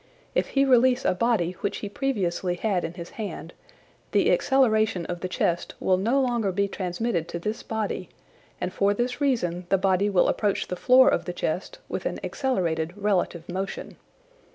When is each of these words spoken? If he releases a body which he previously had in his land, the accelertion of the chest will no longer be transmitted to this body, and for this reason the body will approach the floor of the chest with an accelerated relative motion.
If 0.33 0.47
he 0.57 0.65
releases 0.65 1.05
a 1.05 1.13
body 1.13 1.51
which 1.61 1.77
he 1.77 1.87
previously 1.87 2.55
had 2.55 2.83
in 2.83 2.95
his 2.95 3.19
land, 3.19 3.53
the 4.13 4.31
accelertion 4.31 5.05
of 5.05 5.19
the 5.19 5.27
chest 5.29 5.75
will 5.79 5.97
no 5.97 6.19
longer 6.19 6.51
be 6.51 6.67
transmitted 6.67 7.27
to 7.27 7.37
this 7.37 7.61
body, 7.61 8.09
and 8.59 8.73
for 8.73 8.95
this 8.95 9.21
reason 9.21 9.67
the 9.69 9.77
body 9.77 10.09
will 10.09 10.27
approach 10.27 10.69
the 10.69 10.75
floor 10.75 11.07
of 11.07 11.25
the 11.25 11.33
chest 11.33 11.77
with 11.87 12.07
an 12.07 12.19
accelerated 12.23 12.93
relative 12.97 13.47
motion. 13.47 13.97